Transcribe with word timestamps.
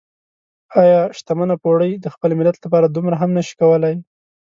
ايا 0.81 1.01
شتمنه 1.17 1.55
پوړۍ 1.63 1.91
د 1.99 2.05
خپل 2.13 2.29
ملت 2.39 2.55
لپاره 2.63 2.85
دومره 2.87 3.15
هم 3.21 3.29
نشي 3.37 3.53
کولای؟ 3.61 3.95